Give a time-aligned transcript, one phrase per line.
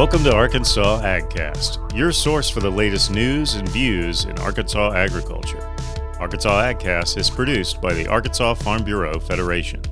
[0.00, 5.60] Welcome to Arkansas AgCast, your source for the latest news and views in Arkansas agriculture.
[6.18, 9.82] Arkansas AgCast is produced by the Arkansas Farm Bureau Federation.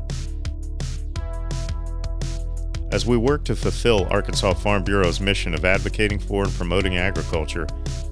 [2.90, 7.66] As we work to fulfill Arkansas Farm Bureau's mission of advocating for and promoting agriculture,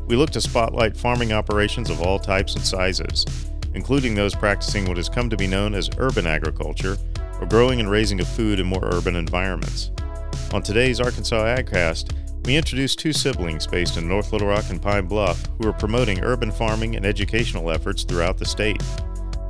[0.06, 3.24] we look to spotlight farming operations of all types and sizes,
[3.72, 6.98] including those practicing what has come to be known as urban agriculture,
[7.40, 9.92] or growing and raising of food in more urban environments.
[10.52, 12.12] On today's Arkansas AgCast,
[12.46, 16.22] we introduce two siblings based in North Little Rock and Pine Bluff who are promoting
[16.22, 18.82] urban farming and educational efforts throughout the state.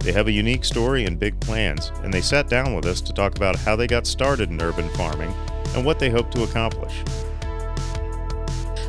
[0.00, 3.12] They have a unique story and big plans, and they sat down with us to
[3.12, 5.34] talk about how they got started in urban farming
[5.74, 7.02] and what they hope to accomplish.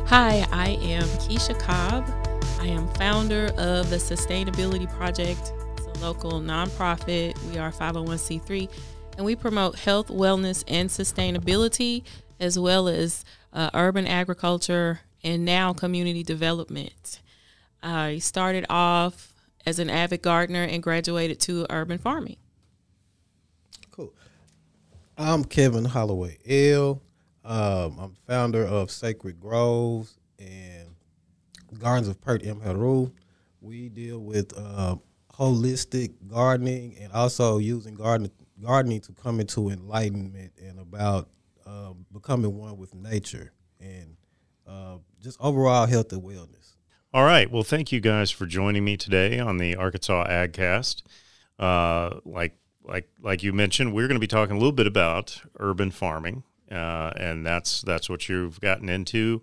[0.06, 2.08] Hi, I am Keisha Cobb.
[2.60, 5.52] I am founder of the Sustainability Project.
[5.76, 7.36] It's a local nonprofit.
[7.50, 8.70] We are 501c3
[9.18, 12.04] and we promote health, wellness, and sustainability,
[12.38, 17.20] as well as uh, urban agriculture and now community development.
[17.82, 19.34] I started off
[19.66, 22.36] as an avid gardener and graduated to urban farming.
[23.90, 24.14] Cool.
[25.18, 27.02] I'm Kevin Holloway L.
[27.44, 30.94] Um, I'm founder of Sacred Groves and
[31.76, 32.60] Gardens of Pert M.
[32.60, 33.10] Heru.
[33.60, 34.94] We deal with uh,
[35.32, 38.30] holistic gardening and also using garden
[38.62, 41.28] gardening to come into enlightenment and about
[41.66, 44.16] uh, becoming one with nature and
[44.66, 46.76] uh, just overall health and wellness.
[47.12, 47.50] All right.
[47.50, 51.02] Well, thank you guys for joining me today on the Arkansas AgCast.
[51.58, 55.40] Uh, like like like you mentioned, we're going to be talking a little bit about
[55.58, 59.42] urban farming, uh, and that's that's what you've gotten into.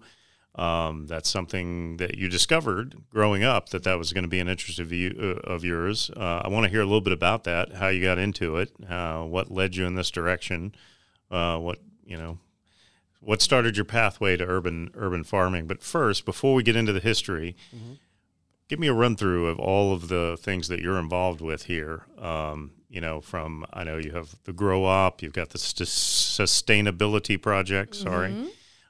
[0.56, 4.48] Um, that's something that you discovered growing up that that was going to be an
[4.48, 6.10] interest of you uh, of yours.
[6.16, 8.72] Uh, I want to hear a little bit about that, how you got into it,
[8.90, 10.74] uh, what led you in this direction,
[11.30, 12.40] uh, what you know,
[13.20, 15.68] what started your pathway to urban urban farming.
[15.68, 17.94] But first, before we get into the history, mm-hmm.
[18.70, 22.04] give me a run through of all of the things that you're involved with here.
[22.18, 25.90] Um, you know, from I know you have the Grow Op, you've got the st-
[25.90, 27.94] sustainability project.
[27.94, 28.30] Sorry.
[28.30, 28.48] Mm-hmm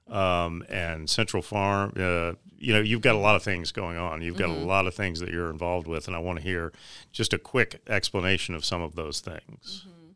[0.09, 1.93] um, and Central Farm.
[1.95, 4.21] Uh, you know, you've got a lot of things going on.
[4.21, 4.63] You've got mm-hmm.
[4.63, 6.71] a lot of things that you're involved with, and I want to hear
[7.11, 9.85] just a quick explanation of some of those things.
[9.87, 10.11] Mm-hmm.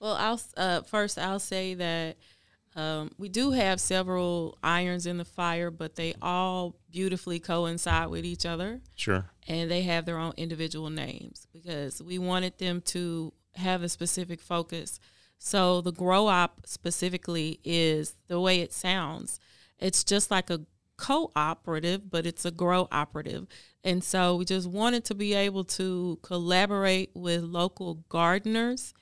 [0.00, 2.16] Well, I'll uh, first I'll say that
[2.76, 8.24] um, we do have several irons in the fire, but they all beautifully coincide with
[8.24, 8.80] each other.
[8.94, 9.30] Sure.
[9.48, 14.42] And they have their own individual names because we wanted them to have a specific
[14.42, 15.00] focus
[15.38, 19.38] so the grow op specifically is the way it sounds.
[19.78, 20.62] It's just like a
[20.96, 23.46] cooperative, but it's a grow operative.
[23.84, 28.94] And so we just wanted to be able to collaborate with local gardeners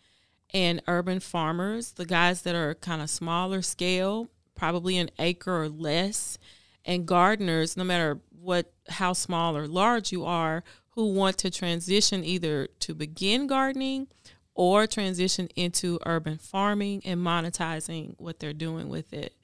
[0.53, 5.69] and urban farmers, the guys that are kind of smaller scale, probably an acre or
[5.69, 6.39] less,
[6.85, 12.23] and gardeners, no matter what how small or large you are, who want to transition
[12.25, 14.07] either to begin gardening
[14.55, 19.35] or transition into urban farming and monetizing what they're doing with it.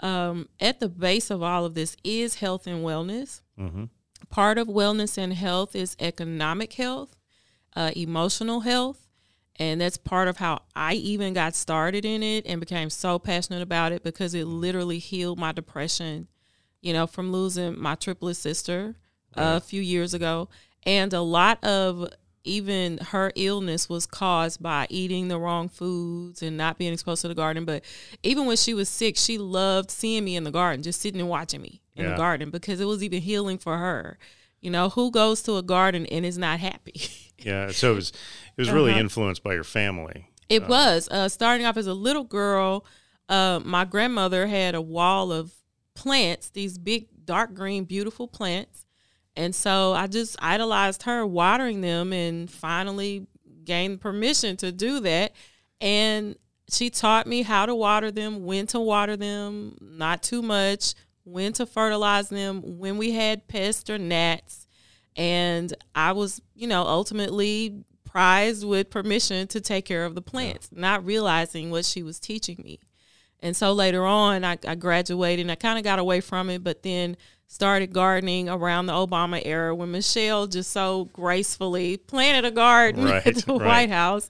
[0.00, 3.40] Um, at the base of all of this is health and wellness.
[3.58, 3.84] Mm-hmm.
[4.30, 7.16] Part of wellness and health is economic health,
[7.76, 9.06] uh, emotional health.
[9.56, 13.62] And that's part of how I even got started in it and became so passionate
[13.62, 16.28] about it because it literally healed my depression,
[16.80, 18.94] you know, from losing my triplet sister
[19.36, 20.48] uh, a few years ago.
[20.84, 22.08] And a lot of
[22.48, 27.28] even her illness was caused by eating the wrong foods and not being exposed to
[27.28, 27.64] the garden.
[27.64, 27.84] But
[28.22, 31.28] even when she was sick, she loved seeing me in the garden, just sitting and
[31.28, 32.10] watching me in yeah.
[32.12, 34.18] the garden because it was even healing for her.
[34.60, 37.00] You know, who goes to a garden and is not happy?
[37.38, 39.00] yeah, so it was it was really uh-huh.
[39.00, 40.28] influenced by your family.
[40.48, 41.08] It uh, was.
[41.10, 42.84] Uh, starting off as a little girl,
[43.28, 45.52] uh, my grandmother had a wall of
[45.94, 48.86] plants, these big dark green beautiful plants
[49.38, 53.28] and so I just idolized her watering them and finally
[53.64, 55.32] gained permission to do that.
[55.80, 56.34] And
[56.68, 61.52] she taught me how to water them, when to water them, not too much, when
[61.52, 64.66] to fertilize them, when we had pests or gnats.
[65.14, 70.68] And I was, you know, ultimately prized with permission to take care of the plants,
[70.72, 70.80] yeah.
[70.80, 72.80] not realizing what she was teaching me.
[73.38, 76.64] And so later on, I, I graduated and I kind of got away from it,
[76.64, 77.16] but then
[77.48, 83.26] started gardening around the Obama era when Michelle just so gracefully planted a garden right,
[83.26, 83.66] at the right.
[83.66, 84.28] White House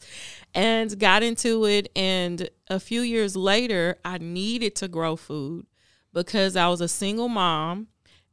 [0.54, 1.90] and got into it.
[1.94, 5.66] And a few years later, I needed to grow food
[6.14, 7.88] because I was a single mom.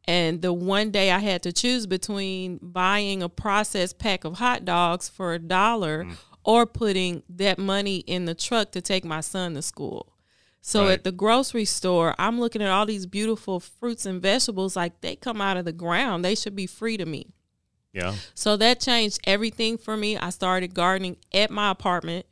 [0.07, 4.63] And the one day I had to choose between buying a processed pack of hot
[4.63, 6.15] dogs for a dollar mm.
[6.43, 10.14] or putting that money in the truck to take my son to school.
[10.67, 10.93] So Right.
[10.93, 15.15] at the grocery store, I'm looking at all these beautiful fruits and vegetables like they
[15.15, 16.25] come out of the ground.
[16.25, 17.27] They should be free to me.
[17.93, 18.15] Yeah.
[18.33, 20.17] So that changed everything for me.
[20.17, 22.25] I started gardening at my apartment,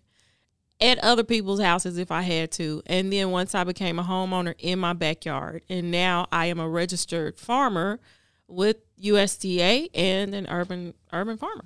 [0.81, 2.81] at other people's houses if I had to.
[2.87, 5.61] And then once I became a homeowner in my backyard.
[5.69, 7.99] And now I am a registered farmer
[8.47, 11.65] with USDA and an urban urban farmer.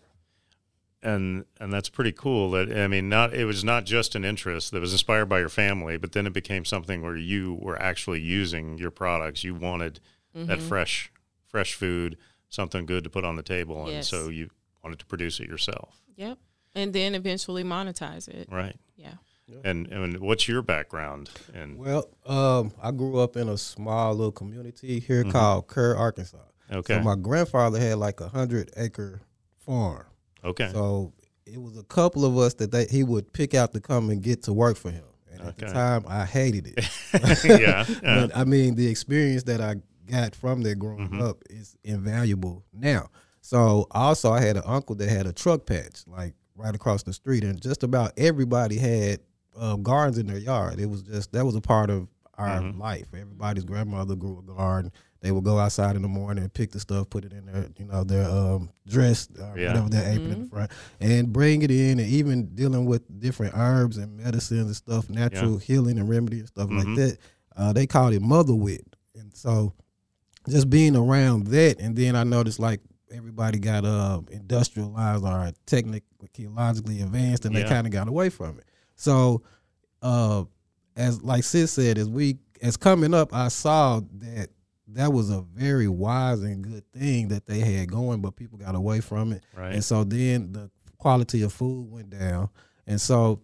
[1.04, 4.72] And and that's pretty cool that i mean not it was not just an interest
[4.72, 8.20] that was inspired by your family but then it became something where you were actually
[8.20, 10.00] using your products you wanted
[10.34, 10.68] that Mm-hmm.
[10.68, 11.12] fresh
[11.48, 12.18] fresh food
[12.50, 14.08] something good to put on the table and Yes.
[14.10, 14.50] so you
[14.84, 16.38] wanted to produce it yourself Yep.
[16.76, 18.48] And then eventually monetize it.
[18.52, 19.14] right Yeah.
[19.64, 24.32] and and what's your background and Well, um, I grew up in a small little
[24.32, 26.38] community here called Kerr, Arkansas.
[26.72, 29.22] okay So my grandfather had like a hundred acre
[29.58, 30.06] farm.
[30.48, 31.14] Okay So
[31.46, 34.22] it was a couple of us that they, he would pick out to come and
[34.22, 35.04] get to work for him.
[35.32, 36.90] And at the time, I hated it.
[37.46, 38.26] yeah, yeah.
[38.28, 39.76] But I mean, the experience that I
[40.10, 41.22] got from there growing Mm-hmm.
[41.22, 43.10] up is invaluable now.
[43.42, 47.14] So also, I had an uncle that had a truck patch like right across the
[47.14, 49.20] street, and just about everybody had
[49.58, 50.80] uh, gardens in their yard.
[50.80, 52.08] It was just that was a part of
[52.38, 52.80] our Mm-hmm.
[52.82, 53.08] life.
[53.14, 54.92] Everybody's grandmother grew a garden.
[55.28, 57.68] They would go outside in the morning and pick the stuff, put it in their,
[57.78, 59.68] you know, their um, dress, uh, Yeah.
[59.74, 60.72] whatever their apron in the front,
[61.02, 62.00] and bring it in.
[62.00, 66.48] And even dealing with different herbs and medicines and stuff, natural healing and remedy and
[66.48, 66.78] stuff Mhm.
[66.78, 67.18] like that.
[67.58, 68.86] Uh, they called it mother wit,
[69.16, 69.74] and so
[70.48, 72.80] just being around that, and then I noticed like
[73.12, 77.64] everybody got uh industrialized or technologically advanced, and Yeah.
[77.64, 78.66] they kind of got away from it.
[78.96, 79.42] So,
[80.02, 80.46] uh,
[80.96, 84.50] as like Sis said, as we as coming up, I saw that
[84.90, 88.76] that was a very wise and good thing that they had going, but people got
[88.76, 89.74] away from it, right.
[89.74, 92.50] And so then the quality of food went down,
[92.86, 93.42] and so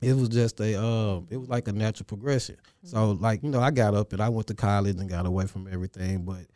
[0.00, 2.56] it was just a um it was like a natural progression.
[2.84, 5.46] So like you know i got up and i went to college and got away
[5.46, 6.46] from everything but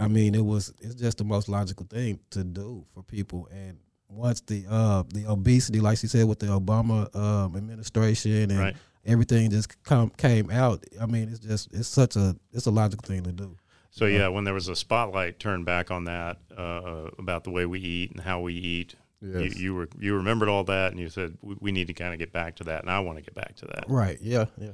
[0.00, 3.46] i mean it was it's just the most logical thing to do for people.
[3.52, 3.76] And
[4.08, 8.76] once the uh the obesity like she said with the obama um administration and Right.
[9.04, 13.06] everything just come came out i mean it's just it's such a it's a logical
[13.06, 13.56] thing to do
[13.96, 17.64] So yeah, when there was a spotlight turned back on that uh, about the way
[17.64, 19.56] we eat and how we eat, you, Yes.
[19.58, 22.18] you were you remembered all that, and you said we, we need to kind of
[22.18, 23.84] get back to that, and I want to get back to that.
[23.88, 24.72] right yeah yeah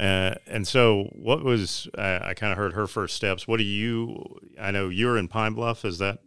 [0.00, 3.46] Uh, and so, what was I, I kind of heard her first steps?
[3.46, 4.24] What do you?
[4.58, 5.84] I know you're in Pine Bluff.
[5.84, 6.20] Is that?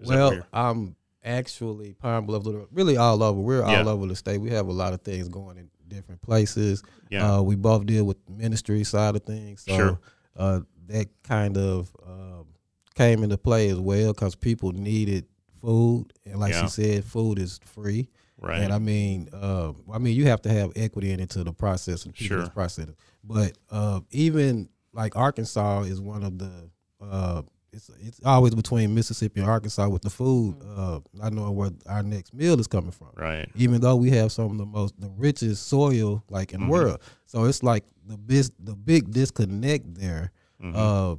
[0.00, 3.40] Is that well, you're- I'm actually Pine Bluff, really all over.
[3.40, 3.80] We're Yeah.
[3.82, 4.38] all over the state.
[4.38, 6.82] We have a lot of things going in different places.
[7.10, 7.36] Yeah.
[7.36, 10.00] Uh, we both deal with the ministry side of things, so Sure.
[10.36, 10.60] uh,
[10.90, 12.46] that kind of um,
[12.94, 15.24] came into play as well because people needed
[15.60, 16.62] food, and like Yeah.
[16.62, 18.08] she said, food is free.
[18.40, 18.62] right.
[18.62, 22.04] And I mean, uh, I mean, you have to have equity in into the process
[22.06, 22.38] and people Sure.
[22.44, 22.96] that's processing.
[23.22, 26.70] But uh, even like Arkansas is one of the
[27.02, 27.42] uh,
[27.72, 32.02] it's it's always between Mississippi and Arkansas with the food, uh, not knowing where our
[32.02, 33.08] next meal is coming from.
[33.14, 33.48] right.
[33.54, 36.64] Even though we have some of the most the richest soil like in Mhm.
[36.64, 40.72] the world, so it's like the bis- the big disconnect there Mhm.
[40.74, 41.16] uh,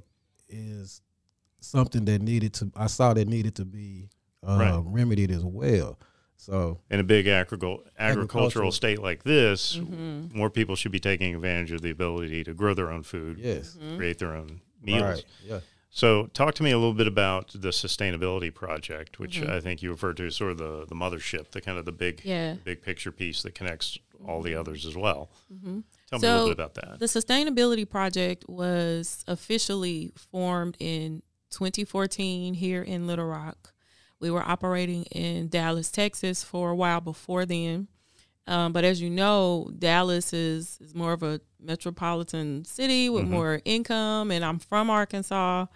[0.49, 1.01] is
[1.59, 4.09] something that needed to I saw that needed to be
[4.47, 4.81] uh, Right.
[4.85, 5.99] remedied as well.
[6.37, 8.71] So in a big agricul- agricultural Agricultural.
[8.71, 10.35] state like this, Mm-hmm.
[10.35, 13.77] more people should be taking advantage of the ability to grow their own food, yes,
[13.97, 15.01] create their own meals.
[15.03, 15.25] Right.
[15.45, 15.59] Yeah.
[15.93, 19.51] So, talk to me a little bit about the sustainability project, which Mm-hmm.
[19.51, 21.91] I think you referred to as sort of the, the mothership, the kind of the
[21.91, 22.55] big, Yeah.
[22.63, 25.29] big picture piece that connects all the others as well.
[26.09, 26.99] Tell me a little bit about that.
[26.99, 33.73] The Sustainability Project was officially formed in 2014 here in Little Rock.
[34.19, 37.87] We were operating in Dallas, Texas for a while before then.
[38.47, 43.61] Um, but as you know, Dallas is, is more of a metropolitan city with more
[43.65, 45.67] income, and I'm from Arkansas.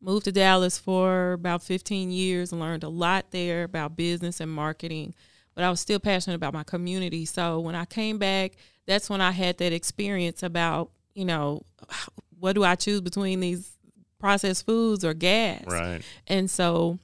[0.00, 4.50] Moved to Dallas for about 15 years and learned a lot there about business and
[4.50, 5.14] marketing.
[5.56, 7.24] But I was still passionate about my community.
[7.24, 8.52] So when I came back,
[8.86, 11.62] that's when I had that experience about, you know,
[12.38, 13.72] what do I choose between these
[14.20, 15.64] processed foods or gas?
[15.66, 16.02] Right.
[16.28, 16.98] And so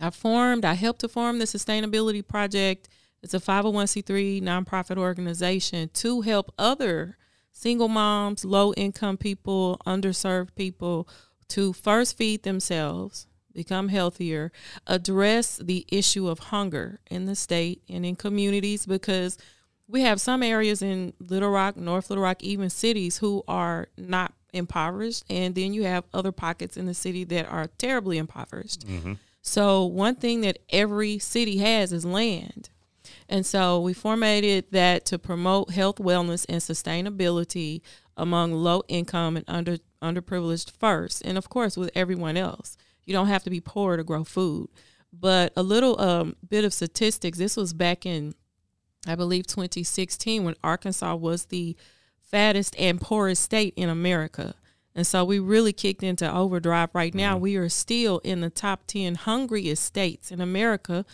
[0.00, 2.88] I formed, I helped to form the Sustainability Project.
[3.22, 7.16] It's a 501c3 nonprofit organization to help other
[7.52, 11.08] single moms, low income people, underserved people
[11.48, 14.52] to first feed themselves, become healthier,
[14.86, 19.38] address the issue of hunger in the state and in communities because
[19.88, 24.32] we have some areas in Little Rock, North Little Rock, even cities who are not
[24.52, 25.24] impoverished.
[25.30, 28.86] And then you have other pockets in the city that are terribly impoverished.
[28.86, 29.14] Mm-hmm.
[29.42, 32.68] So, one thing that every city has is land.
[33.28, 37.80] And so we formatted that to promote health, wellness, and sustainability
[38.16, 42.76] among low income and under underprivileged first, and of course with everyone else.
[43.06, 44.68] You don't have to be poor to grow food.
[45.12, 47.38] But a little um, bit of statistics.
[47.38, 48.34] This was back in,
[49.06, 51.76] I believe, 2016 when Arkansas was the
[52.20, 54.54] fattest and poorest state in America.
[54.94, 57.34] And so we really kicked into overdrive right now.
[57.34, 57.42] Mm-hmm.
[57.42, 61.04] We are still in the top 10 hungriest states in America.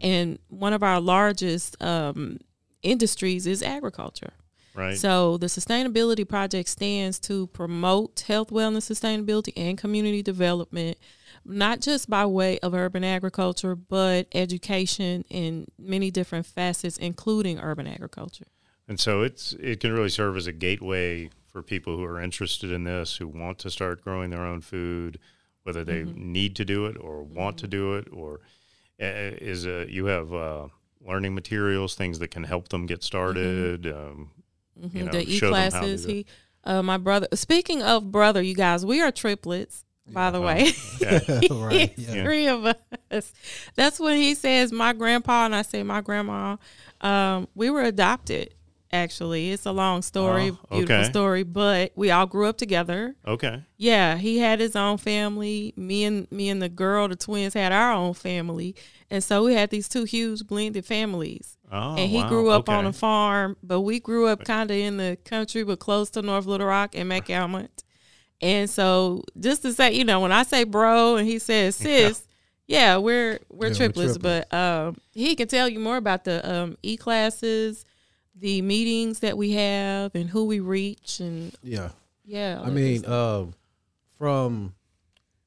[0.00, 2.38] And one of our largest um,
[2.82, 4.32] industries is agriculture.
[4.74, 4.96] Right.
[4.96, 10.96] So the Sustainability Project stands to promote health, wellness, sustainability, and community development,
[11.44, 17.86] not just by way of urban agriculture, but education in many different facets, including urban
[17.86, 18.46] agriculture.
[18.88, 22.72] And so it's it can really serve as a gateway for people who are interested
[22.72, 25.18] in this, who want to start growing their own food,
[25.64, 26.32] whether they Mm-hmm.
[26.32, 28.40] need to do it or want to do it, or
[29.00, 30.68] uh, is a, you have uh,
[31.06, 33.86] learning materials, things that can help them get started.
[33.86, 34.30] Um,
[34.80, 35.04] you Mhm.
[35.06, 36.04] know, the e show them how to classes.
[36.04, 36.26] He,
[36.64, 37.28] uh, my brother.
[37.34, 39.84] Speaking of brother, you guys, we are triplets.
[40.10, 41.20] By the way, Yeah.
[41.50, 41.92] right.
[41.96, 42.24] Yeah.
[42.24, 42.66] three of
[43.10, 43.32] us.
[43.76, 46.56] That's when he says my grandpa and I say my grandma.
[47.00, 48.52] Um, we were adopted.
[48.94, 53.14] Actually, it's a long story, Oh, beautiful story, but we all grew up together.
[53.26, 53.62] Okay.
[53.78, 55.72] Yeah, he had his own family.
[55.76, 58.74] Me and me and the girl, the twins, had our own family,
[59.10, 61.56] and so we had these two huge blended families.
[61.74, 62.28] Oh, and he wow.
[62.28, 65.78] grew up on a farm, but we grew up kind of in the country, but
[65.78, 67.70] close to North Little Rock and McAlmont.
[68.42, 72.26] And so, just to say, you know, when I say bro and he says sis,
[72.66, 74.12] yeah, we're we're Yeah, we're triplets.
[74.18, 74.46] triplets.
[74.50, 77.86] But um, he can tell you more about the um, e classes,
[78.38, 81.90] the meetings that we have, and who we reach, and Yeah.
[82.24, 82.60] yeah.
[82.62, 83.54] I mean, um,
[84.18, 84.74] from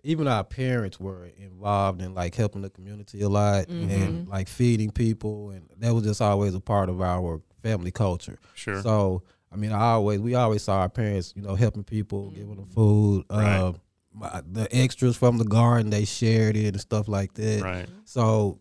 [0.06, 3.90] even our parents were involved in like helping the community a lot Mm-hmm.
[3.92, 8.38] and like feeding people, and that was just always a part of our family culture.
[8.54, 8.82] Sure.
[8.82, 12.56] So I mean, I always we always saw our parents, you know, helping people, giving
[12.56, 13.26] them food.
[13.30, 13.58] Right.
[13.60, 13.74] Uh,
[14.14, 17.62] my, the extras from the garden, they shared it and stuff like that.
[17.62, 17.88] right.
[18.06, 18.60] So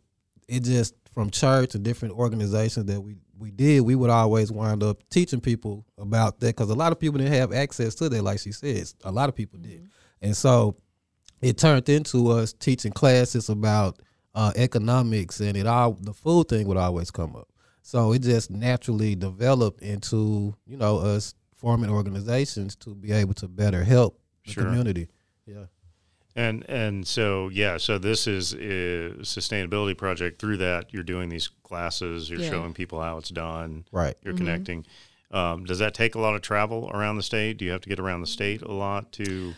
[0.48, 4.82] it just from church and different organizations that we we did, we would always wind
[4.82, 8.22] up teaching people about that because a lot of people didn't have access to that.
[8.22, 9.88] Like she says, a lot of people did,
[10.22, 10.76] and so
[11.44, 13.98] it turned into us teaching classes about
[14.34, 17.48] uh, economics, and it all the food thing would always come up.
[17.82, 23.48] So it just naturally developed into you know us forming organizations to be able to
[23.48, 24.64] better help the Sure.
[24.64, 25.08] community.
[25.46, 25.66] Yeah.
[26.36, 30.40] And and so yeah, so this is a sustainability project.
[30.40, 32.28] Through that, you're doing these classes.
[32.28, 32.50] You're Yeah.
[32.50, 33.84] showing people how it's done.
[33.92, 34.16] Right.
[34.24, 34.84] You're connecting.
[35.30, 37.56] Um, does that take a lot of travel around the state?
[37.58, 39.54] Do you have to get around the state a lot to meet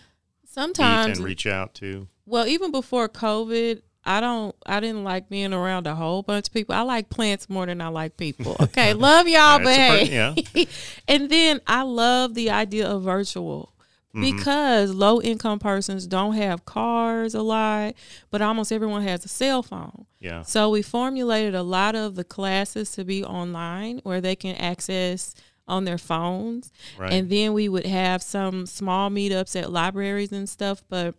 [0.57, 2.09] sometimes and reach out to?
[2.25, 6.55] Well, even before COVID, I don't I didn't like being around a whole bunch of
[6.55, 6.75] people.
[6.75, 8.57] I like plants more than I like people.
[8.67, 8.95] Okay.
[8.95, 10.05] love y'all, but hey.
[10.11, 10.65] yeah.
[11.09, 13.73] and then I love the idea of virtual.
[14.15, 14.37] Mm-hmm.
[14.37, 17.95] Because low income persons don't have cars a lot,
[18.31, 20.07] but almost everyone has a cell phone.
[20.21, 20.43] Yeah.
[20.43, 25.35] So we formulated a lot of the classes to be online where they can access
[25.69, 26.73] on their phones.
[26.99, 27.13] Right.
[27.13, 31.15] And then we would have some small meetups at libraries and stuff, but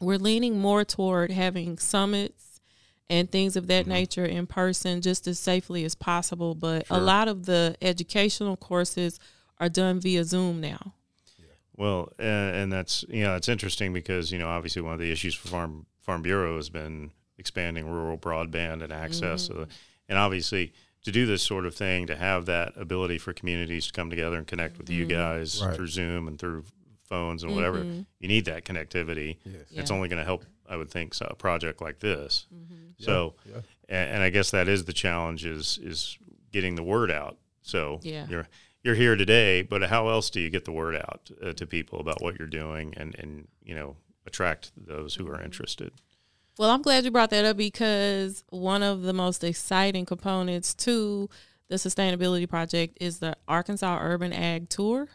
[0.00, 2.60] we're leaning more toward having summits
[3.08, 3.68] and things of Mm-hmm.
[3.68, 6.54] that nature in person just as safely as possible.
[6.54, 6.96] But Sure.
[6.96, 9.18] a lot of the educational courses
[9.58, 10.94] are done via Zoom now.
[11.76, 15.10] Well, uh, and that's you know it's interesting because you know obviously one of the
[15.10, 19.64] issues for Farm Farm Bureau has been expanding rural broadband and access, Mm-hmm.
[20.08, 20.72] and obviously
[21.04, 24.36] to do this sort of thing to have that ability for communities to come together
[24.36, 24.98] and connect with Mm-hmm.
[25.00, 25.74] you guys Right.
[25.74, 26.64] through Zoom and through
[27.04, 27.82] phones and whatever.
[27.82, 29.36] You need that connectivity.
[29.44, 29.80] It's Mm-hmm.
[29.80, 29.94] Yeah.
[29.96, 32.46] only going to help, I would think, so, a project like this.
[32.54, 32.74] Mm-hmm.
[32.98, 33.60] So, yeah.
[33.88, 36.16] And, and I guess that is the challenge is is
[36.52, 37.38] getting the word out.
[37.62, 38.26] So Yeah.
[38.28, 38.48] you're
[38.82, 41.98] you're here today, but how else do you get the word out uh, to people
[42.00, 45.92] about what you're doing and and you know attract those who are interested?
[46.60, 51.30] Well, I'm glad you brought that up because one of the most exciting components to
[51.68, 55.08] the sustainability project is the Arkansas Urban Ag Tour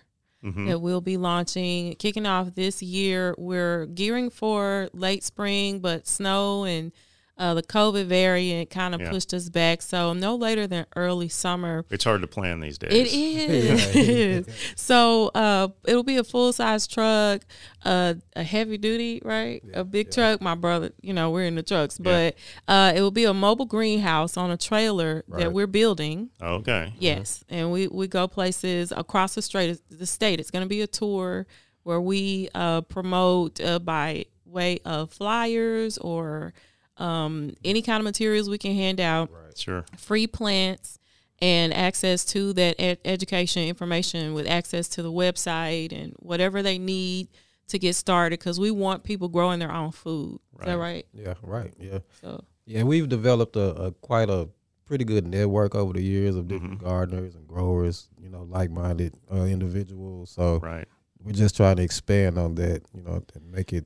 [0.44, 0.68] Mm-hmm.
[0.68, 3.34] that we'll be launching, kicking off this year.
[3.36, 6.92] We're gearing for late spring, but snow and
[7.38, 9.10] uh, the COVID variant kind of Yeah.
[9.10, 9.82] pushed us back.
[9.82, 11.84] So no later than early summer.
[11.90, 12.92] It's hard to plan these days.
[12.94, 13.08] It
[13.96, 14.48] is.
[14.76, 17.42] so uh, it'll be a full size truck,
[17.84, 19.62] uh, a heavy duty, right?
[19.74, 20.40] a big truck.
[20.42, 22.36] My brother, you know, we're in the trucks, but
[22.68, 26.30] uh, it will be a mobile greenhouse on a trailer that we're building.
[26.42, 26.94] Okay.
[27.00, 29.80] Yes, and we we go places across the state.
[29.90, 30.40] The state.
[30.40, 31.48] It's going to be a tour
[31.84, 36.54] where we uh, promote uh, by way of flyers or
[36.98, 39.86] um, any kind of materials we can hand out Sure.
[39.98, 41.00] free plants
[41.40, 46.78] and access to that ed- education information with access to the website and whatever they
[46.78, 47.28] need
[47.68, 50.40] to get started because we want people growing their own food.
[50.60, 51.06] Is that right?
[51.14, 51.74] Yeah, right.
[51.80, 52.00] Yeah.
[52.22, 54.48] So Yeah, we've developed a, a quite a
[54.86, 56.84] pretty good network over the years of different Mhm.
[56.84, 60.30] gardeners and growers, you know, like-minded uh, individuals.
[60.32, 60.88] So Right.
[61.24, 63.86] we're just trying to expand on that, you know, and make it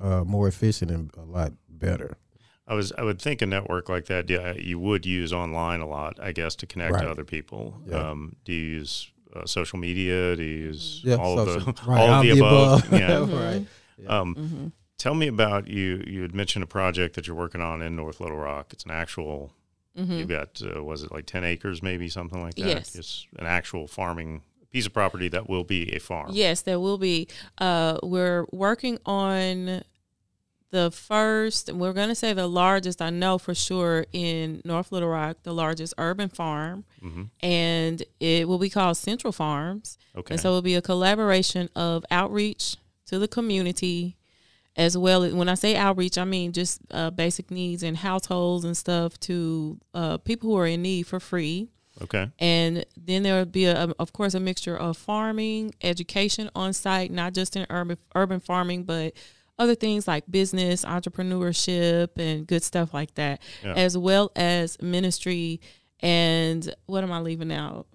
[0.00, 2.16] uh, more efficient and a lot better.
[2.68, 5.86] I was I would think a network like that, yeah, you would use online a
[5.86, 7.02] lot, I guess, to connect Right.
[7.04, 7.80] to other people.
[7.86, 8.10] Yeah.
[8.10, 10.34] Um, do you use uh, social media?
[10.36, 12.92] Do you use Yeah, all of the right, all of the above?
[12.92, 13.08] Yeah.
[13.10, 13.44] Mhm.
[13.44, 13.66] right.
[13.98, 14.08] Yeah.
[14.20, 14.72] Um, mhm.
[14.98, 16.02] Tell me about you.
[16.06, 18.72] You had mentioned a project that you're working on in North Little Rock.
[18.72, 19.52] It's an actual.
[19.96, 20.18] Mhm.
[20.18, 22.66] You've got uh, was it like ten acres, maybe something like that?
[22.66, 22.94] Yes.
[22.96, 24.42] It's an actual farming
[24.72, 26.30] piece of property that will be a farm.
[26.32, 27.28] Yes, there will be.
[27.58, 29.82] Uh, we're working on
[30.70, 35.08] the first, we're going to say the largest, I know for sure, in North Little
[35.08, 36.84] Rock, the largest urban farm.
[37.00, 39.96] hmm And it will be called Central Farms.
[40.16, 40.34] Okay.
[40.34, 44.16] And so it will be a collaboration of outreach to the community,
[44.76, 48.64] as well as when I say outreach, I mean just uh, basic needs and households
[48.64, 51.68] and stuff to uh, people who are in need for free.
[52.02, 52.30] okay.
[52.40, 57.10] And then there would be, a, of course, a mixture of farming, education on site,
[57.12, 59.14] not just in urban urban farming, but
[59.58, 63.74] other things like business, entrepreneurship, and good stuff like that, Yeah.
[63.74, 65.60] as well as ministry.
[66.00, 67.86] And what am I leaving out?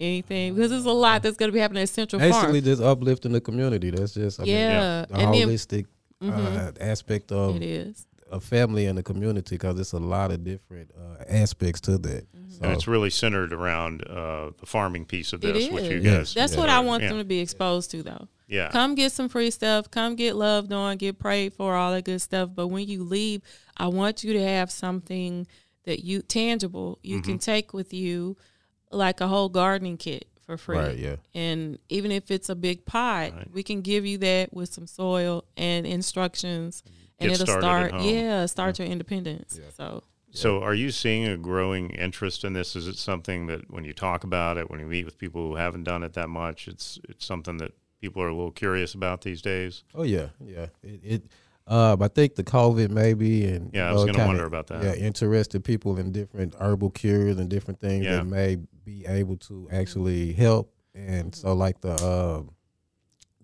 [0.00, 2.64] Anything because there's a lot that's going to be happening at Central Basically, Farm.
[2.64, 3.90] just uplifting the community.
[3.90, 5.86] That's just I mean, Yeah, the and then holistic
[6.22, 8.06] uh, aspect of it is.
[8.30, 12.26] A family and a community because it's a lot of different uh, aspects to that.
[12.48, 15.98] So, And it's really centered around uh, the farming piece of It this, which you
[15.98, 16.04] is.
[16.04, 16.34] guys.
[16.34, 16.60] That's Yeah.
[16.60, 17.10] what I want Yeah.
[17.10, 18.28] them to be exposed to, though.
[18.48, 18.70] Yeah.
[18.70, 19.90] Come get some free stuff.
[19.90, 22.50] Come get loved on, get prayed for, all that good stuff.
[22.54, 23.42] But when you leave,
[23.76, 25.46] I want you to have something
[25.84, 27.30] that you tangible you Mm-hmm.
[27.30, 28.36] can take with you,
[28.90, 30.78] like a whole gardening kit for free.
[30.78, 33.52] right, yeah, And even if it's a big pot, Right.
[33.52, 36.82] we can give you that with some soil and instructions,
[37.20, 38.02] and Get it'll started at start.
[38.02, 38.14] home.
[38.14, 39.58] Yeah, start your independence.
[39.60, 39.70] Yeah.
[39.76, 42.76] So So, are you seeing a growing interest in this?
[42.76, 45.56] Is it something that when you talk about it, when you meet with people who
[45.56, 49.22] haven't done it that much, it's it's something that people are a little curious about
[49.22, 49.84] these days?
[49.94, 50.66] oh yeah, yeah.
[50.82, 51.22] It, it
[51.66, 54.82] um, I think the COVID maybe and Yeah, I was know, gonna wonder about that.
[54.84, 58.16] Yeah, interested people in different herbal cures and different things Yeah.
[58.16, 60.72] that may be able to actually help.
[60.94, 62.50] And so, like the um,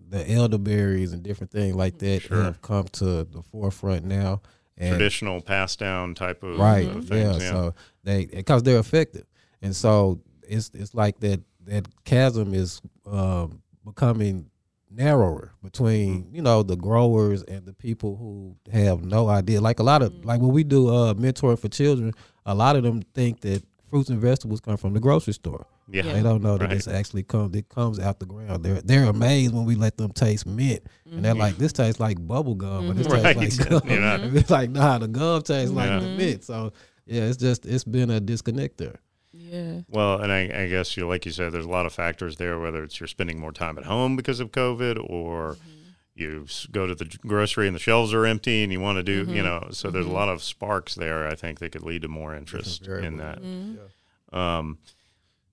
[0.09, 2.43] the elderberries and different things like that Sure.
[2.43, 4.41] have come to the forefront now.
[4.77, 7.43] And Traditional pass down type of, right of yeah, things.
[7.43, 7.49] Yeah.
[7.51, 9.25] so they because they're effective
[9.61, 14.49] and so it's it's like that that chasm is um, becoming
[14.91, 16.35] narrower between Mm-hmm.
[16.35, 20.13] you know the growers and the people who have no idea like a lot of
[20.23, 22.13] like when we do uh mentoring for children
[22.45, 26.01] a lot of them think that fruits and vegetables come from the grocery store yeah.
[26.01, 26.73] they don't know that Right.
[26.75, 30.11] this actually comes it comes out the ground they're they're amazed when we let them
[30.11, 33.23] taste mint and they're like this tastes like bubble gum but this Mm-hmm.
[33.23, 33.37] Right.
[33.37, 35.99] tastes like gum You're it's like nah the gum tastes like Yeah.
[35.99, 36.73] the mint so
[37.05, 38.99] yeah it's just it's been a disconnect there
[39.37, 42.37] yeah, Well, and I, I guess you, like you said, there's a lot of factors
[42.37, 42.57] there.
[42.57, 45.81] Whether it's you're spending more time at home because of COVID, or Mm-hmm.
[46.15, 49.25] you go to the grocery and the shelves are empty, and you want to do,
[49.25, 49.35] Mm-hmm.
[49.35, 49.67] you know.
[49.71, 51.27] So there's a lot of sparks there.
[51.27, 53.41] I think that could lead to more interest in that.
[53.41, 54.35] Mm-hmm.
[54.35, 54.77] Um,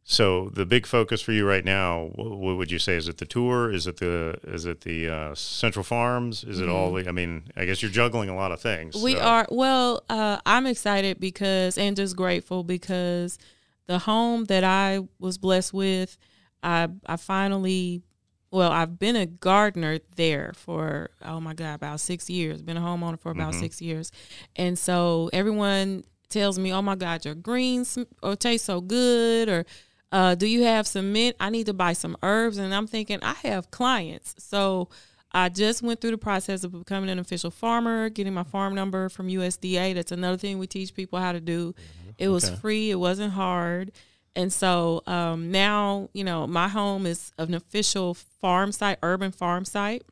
[0.04, 2.96] so the big focus for you right now, what, would you say?
[2.96, 3.70] Is it the tour?
[3.70, 6.42] Is it the is it the uh, Central Farms?
[6.42, 6.92] Is it all?
[6.92, 8.96] The, I mean, I guess you're juggling a lot of things.
[8.96, 9.04] Mm-hmm.
[9.04, 10.02] We so- are well.
[10.10, 13.38] Uh, I'm excited because and just grateful because
[13.86, 16.18] the home that I was blessed with,
[16.64, 18.02] I I finally,
[18.50, 22.60] well, I've been a gardener there for oh my god about six years.
[22.60, 24.10] Been a homeowner for about six years,
[24.56, 29.64] and so everyone tells me, oh my god, your greens or taste so good or.
[30.12, 31.34] Uh, do you have some mint?
[31.40, 34.88] I need to buy some herbs, and I'm thinking I have clients, so
[35.32, 39.08] I just went through the process of becoming an official farmer, getting my farm number
[39.08, 39.94] from USDA.
[39.94, 41.74] That's another thing we teach people how to do.
[42.18, 42.56] It was Okay.
[42.56, 43.92] free, it wasn't hard.
[44.36, 49.64] And so um, now, you know, my home is an official farm site, urban farm
[49.64, 50.02] site.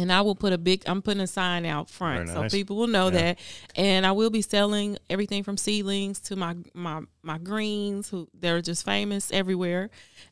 [0.00, 2.76] And I will put a big, I'm putting a sign out front Very so people
[2.76, 3.18] will know Yeah.
[3.20, 3.38] that.
[3.76, 8.62] And I will be selling everything from seedlings to my my my greens, who they're
[8.62, 9.90] just famous everywhere.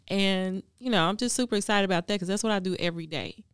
[0.09, 3.07] And you know, I'm just super excited about that because that's what I do every
[3.07, 3.45] day.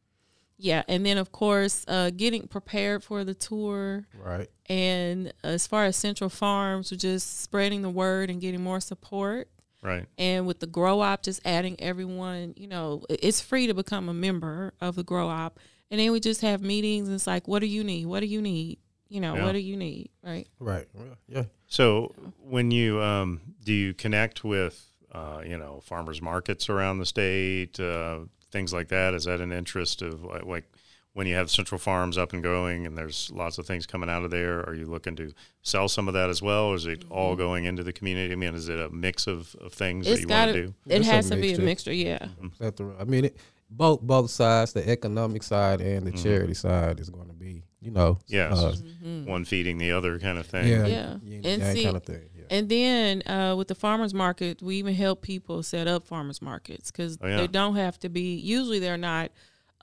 [0.57, 5.85] Yeah, and then of course, uh, getting prepared for the tour, right and as far
[5.85, 9.49] as Central Farms, we're just spreading the word and getting more support.
[9.83, 10.07] right.
[10.17, 14.15] And with the Grow Op, just adding everyone, you know, it's free to become a
[14.15, 15.59] member of the Grow Op.
[15.91, 17.09] And then we just have meetings.
[17.09, 18.07] And it's like, what do you need?
[18.07, 18.79] What do you need?
[19.09, 19.45] You know, Yeah.
[19.45, 20.49] what do you need, right?
[20.59, 20.89] Right.
[21.29, 21.45] Yeah.
[21.69, 27.07] So when you um, do you connect with uh, you know farmers markets around the
[27.07, 28.21] state, uh,
[28.51, 29.15] things like that?
[29.15, 30.65] Is that an interest of like, like
[31.13, 34.25] when you have Central Farms up and going, and there's lots of things coming out
[34.25, 34.61] of there?
[34.69, 37.67] Are you looking to sell some of that as well, or is it all going
[37.67, 38.33] into the community?
[38.33, 40.21] I mean, is it a mix of, of things that Mm-hmm.
[40.23, 40.63] You got want to.
[40.63, 40.75] to do?
[40.89, 41.63] It It's has to be a mixture.
[41.65, 41.93] mixture.
[41.93, 42.27] Yeah.
[42.59, 42.95] plethora.
[42.99, 43.37] I mean, it,
[43.77, 46.23] both both sides, the economic side and the Mhm.
[46.23, 48.53] charity side, is going to be, you know, Yes.
[48.59, 49.27] uh, Mhm.
[49.27, 50.69] One feeding the other kind of thing.
[50.69, 51.17] yeah, Yeah.
[51.23, 52.29] yin And yang see- kind of thing.
[52.37, 52.45] Yeah.
[52.51, 56.91] And then uh, with the farmers market, we even help people set up farmers markets
[56.91, 57.37] because Oh, yeah.
[57.39, 58.37] they don't have to be.
[58.37, 59.31] Usually, they're not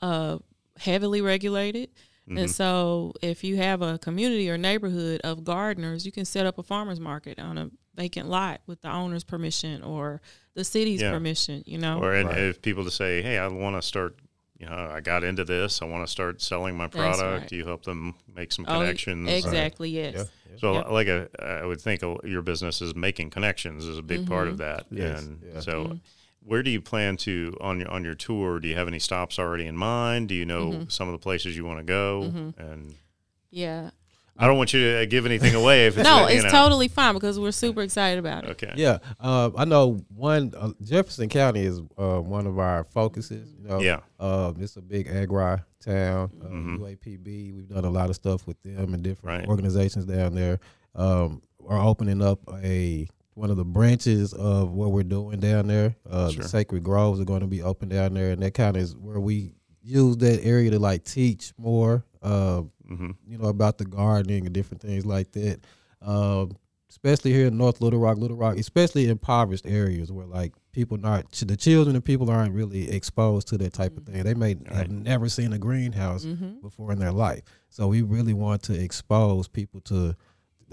[0.02, 0.40] uh,
[0.78, 1.90] heavily regulated.
[2.28, 2.40] Mhm.
[2.40, 6.58] And so, if you have a community or neighborhood of gardeners, you can set up
[6.58, 10.22] a farmers market on a vacant lot with the owner's permission or
[10.54, 11.12] the city's Yeah.
[11.12, 11.64] permission.
[11.66, 12.38] You know, Or and Right.
[12.40, 14.18] if people to say, "Hey, I want to start,"
[14.60, 15.82] you know, I got into this.
[15.82, 17.22] I want to start selling my product.
[17.44, 17.52] right.
[17.52, 19.30] You help them make some Oh, connections?
[19.30, 19.90] exactly.
[19.90, 20.14] Yes.
[20.16, 20.24] yeah.
[20.52, 20.58] yeah.
[20.60, 20.90] So, Yep.
[20.92, 24.48] like a, I would think a, your business is making connections is a big part
[24.48, 24.86] of that.
[24.92, 25.60] Yes, And yeah.
[25.62, 26.00] so, Mhm.
[26.44, 28.60] where do you plan to on your on your tour?
[28.60, 30.28] Do you have any stops already in mind?
[30.30, 30.92] Do you know Mhm.
[30.92, 32.32] some of the places you want to go?
[32.34, 32.58] Mhm.
[32.60, 32.96] And
[33.50, 33.92] Yeah.
[34.38, 35.86] I don't want you to give anything away.
[35.88, 36.50] If it's No, a- it's know.
[36.50, 38.50] totally fine because we're super excited about it.
[38.52, 38.74] okay.
[38.76, 43.54] Yeah, uh, I know one uh, Jefferson County is uh, one of our focuses.
[43.62, 44.00] You know, Yeah.
[44.20, 46.32] uh, it's a big agri town.
[46.42, 46.80] Uh, Mhm.
[46.80, 49.48] UAPB, we've done a lot of stuff with them and different Right.
[49.48, 50.60] organizations down there.
[50.96, 55.96] Um, are opening up a one of the branches of what we're doing down there.
[56.10, 56.44] Uh, Sure.
[56.44, 58.96] The Sacred Groves are going to be open down there, and that kind of is
[58.96, 62.04] where we use that area to like teach more.
[62.22, 62.64] Uh,
[62.96, 65.60] hmm you know, about the gardening and different things like that.
[66.02, 66.58] Um,
[66.90, 71.32] especially here in North Little Rock, Little Rock, especially impoverished areas where like people not
[71.32, 74.24] the children and people aren't really exposed to that type of thing.
[74.24, 74.74] They may Right.
[74.74, 76.60] have never seen a greenhouse Mm-hmm.
[76.62, 77.44] before in their life.
[77.70, 80.16] So we really want to expose people to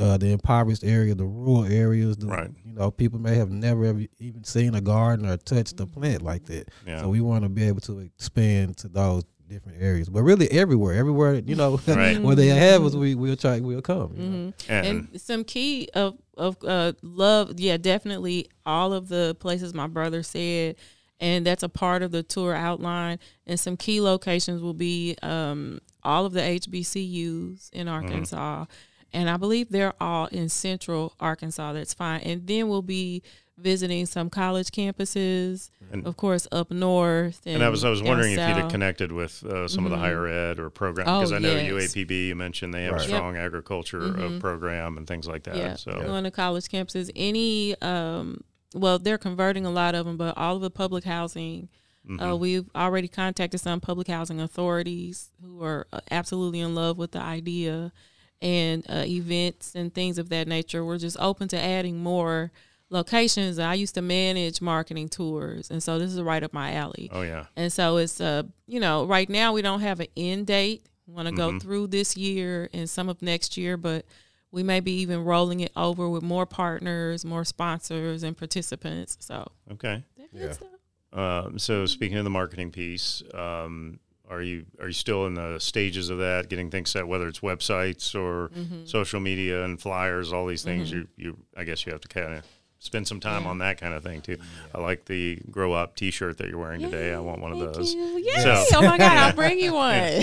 [0.01, 2.17] uh, the impoverished area, the rural areas.
[2.17, 2.51] The, Right.
[2.65, 6.23] You know, people may have never ever even seen a garden or touched a plant
[6.23, 6.69] like that.
[6.87, 7.01] Yeah.
[7.03, 10.95] So we want to be able to expand to those different areas, but really everywhere,
[10.95, 12.19] everywhere you know, Right.
[12.23, 14.15] where they have us, we we'll try, we'll come.
[14.17, 14.53] you know.
[14.53, 14.73] Mm-hmm.
[14.73, 19.87] and, and some key of of uh, love yeah definitely all of the places my
[19.89, 20.77] brother said
[21.21, 25.81] and that's a part of the tour outline and some key locations will be um,
[26.05, 28.67] all of the hbcus in arkansas
[29.13, 33.23] and i believe they're all in central arkansas that's fine and then we'll be
[33.61, 38.01] visiting some college campuses And- of course up north and, And I was I was
[38.01, 40.01] down wondering if you'd have connected with uh, some of the Mhm.
[40.01, 41.95] higher ed or program Oh, because I know yes.
[41.95, 43.01] UAPB you mentioned they have Right.
[43.07, 43.17] a Yep.
[43.17, 44.41] strong agriculture uh, Mhm.
[44.41, 45.57] program and things like that.
[45.57, 47.11] Yeah, So going to college campuses.
[47.17, 48.43] Any, um,
[48.75, 51.69] well, they're converting a lot of them, but all of the public housing.
[52.09, 52.39] Uh, mhm.
[52.39, 57.21] we've already contacted some public housing authorities who are uh, absolutely in love with the
[57.21, 57.93] idea
[58.41, 60.85] and uh, events and things of that nature.
[60.85, 62.51] We're just open to adding more
[62.91, 63.59] locations.
[63.59, 67.09] I used to manage marketing tours, and so this is right up my alley.
[67.13, 70.47] oh yeah, And so it's uh you know right now we don't have an end
[70.47, 70.87] date.
[71.07, 71.63] We want to go Mhm.
[71.63, 74.05] through this year and some of next year, but
[74.51, 79.17] we may be even rolling it over with more partners, more sponsors, and participants.
[79.21, 80.05] So okay.
[80.33, 80.53] Yeah.
[80.53, 80.69] stuff.
[81.13, 83.99] Um, so speaking of the marketing piece, um,
[84.29, 87.41] are you are you still in the stages of that, getting things set, whether it's
[87.41, 88.85] websites or Mm-hmm.
[88.85, 90.91] social media and flyers, all these things?
[90.93, 92.45] You you I guess you have to kind of
[92.79, 93.49] spend some time Yeah.
[93.51, 94.37] on that kind of thing too.
[94.75, 97.13] I like the Grow Op T-shirt that you're wearing today.
[97.13, 97.95] I want one of those.
[97.95, 98.01] you.
[98.19, 98.43] Yay!
[98.43, 100.23] So- oh my God, I'll bring you one.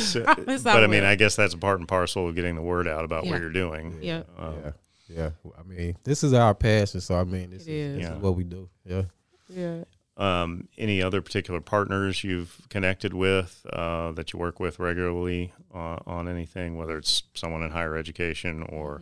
[0.00, 1.04] So- Promise I but I mean.
[1.04, 3.50] I guess that's a part and parcel of getting the word out about what you're
[3.50, 3.98] doing.
[4.02, 4.22] Yeah.
[4.38, 4.70] Um, yeah,
[5.08, 5.30] yeah.
[5.58, 7.96] I mean, this is our passion, so I mean, this, It is, is.
[7.96, 8.16] this Yeah.
[8.16, 8.68] is what we do.
[8.84, 9.02] Yeah.
[9.48, 9.84] yeah.
[10.16, 15.96] Um, any other particular partners you've connected with uh, that you work with regularly uh,
[16.06, 19.00] on anything, whether it's someone in higher education or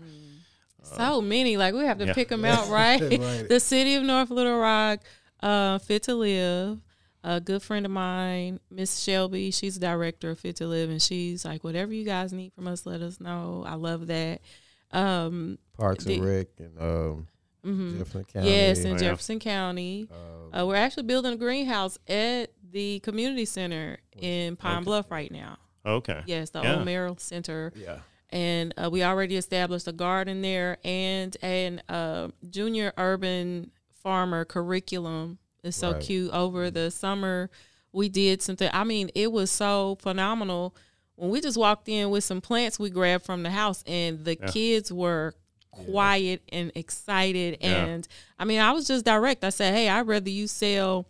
[0.83, 2.13] So many, like we have to yeah.
[2.15, 3.01] pick them out, right?
[3.01, 3.11] Right.
[3.49, 5.01] the city of North Little Rock,
[5.43, 6.79] uh, Fit to Live.
[7.25, 11.03] A good friend of mine, Miss Shelby, she's the director of Fit to Live, and
[11.03, 13.65] she's like, whatever you guys need from us, let us know.
[13.67, 14.41] I love that.
[14.93, 17.27] Um, Parks and The- Rec and um,
[17.67, 17.99] mhm.
[17.99, 18.49] Jefferson County.
[18.51, 18.99] Yes, Oh, in yeah.
[18.99, 20.09] Jefferson County.
[20.11, 24.85] uh, Uh, we're actually building a greenhouse at the community center in Pine Okay.
[24.85, 25.59] Bluff right now.
[25.85, 26.77] okay, Yes, the Yeah.
[26.77, 27.73] Old Merrill Center.
[27.77, 27.99] yeah.
[28.31, 33.71] And uh, we already established a garden there and an uh, junior urban
[34.03, 35.39] farmer curriculum.
[35.65, 36.03] It's so Right.
[36.03, 36.31] cute.
[36.33, 37.51] Over the summer,
[37.93, 38.71] we did something.
[38.73, 40.75] I mean, it was so phenomenal
[41.17, 44.37] when we just walked in with some plants we grabbed from the house, and the
[44.41, 44.47] Yeah.
[44.49, 45.35] kids were
[45.73, 47.59] quiet and excited.
[47.61, 47.85] Yeah.
[47.87, 49.43] And I mean, I was just direct.
[49.45, 51.07] I said, "Hey, I'd rather you sell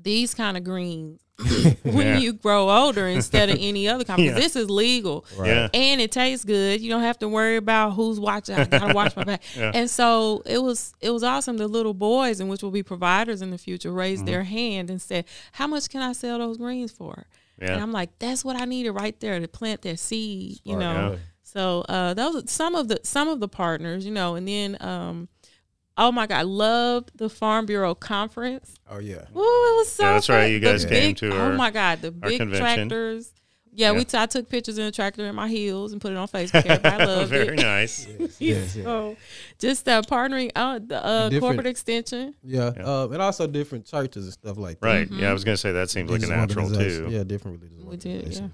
[0.00, 1.20] these kind of greens
[1.82, 2.18] when Yeah.
[2.18, 4.18] you grow older instead of any other kind.
[4.18, 4.40] Because Yeah.
[4.40, 5.24] this is legal.
[5.42, 5.68] Yeah.
[5.72, 6.80] And it tastes good.
[6.80, 8.56] You don't have to worry about who's watching.
[8.56, 9.42] I gotta watch my back.
[9.56, 9.72] Yeah.
[9.74, 11.56] And so it was it was awesome.
[11.56, 14.26] The little boys, and which will be providers in the future, raised Mm-hmm.
[14.32, 17.26] their hand and said, "How much can I sell those greens for?"
[17.60, 17.72] Yeah.
[17.74, 21.12] And I'm like, "That's what I needed right there to plant that seed." You know.
[21.12, 21.16] yeah.
[21.42, 24.76] So uh, those are some of the some of the partners, you know, and then
[24.80, 25.28] um,
[25.96, 28.74] oh my God, I loved the Farm Bureau conference.
[28.88, 29.16] Oh yeah.
[29.36, 30.04] Ooh, it was so.
[30.04, 30.42] Yeah, that's right.
[30.44, 30.50] fun.
[30.52, 32.88] You The guys came big- to Oh my God, the big convention.
[32.88, 33.32] tractors.
[33.72, 34.04] Yeah, we Yeah.
[34.04, 36.66] t- I took pictures in the tractor in my heels and put it on Facebook.
[36.66, 37.46] Everybody loved Very it.
[37.46, 38.04] Very nice.
[38.18, 38.84] Yes, yes, yes.
[38.84, 39.16] So
[39.60, 42.34] just uh, partnering, uh, the uh, cooperative extension.
[42.42, 42.82] Yeah, Yeah.
[42.84, 44.86] Uh, and also different churches and stuff like that.
[44.86, 45.06] Right.
[45.08, 45.20] Mm-hmm.
[45.20, 47.06] Yeah, I was going to say that seems like a natural too.
[47.10, 48.48] Yeah, different religious We did, yeah.